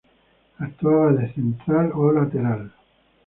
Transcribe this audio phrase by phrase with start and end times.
[0.57, 2.73] Actuaba de central o lateral.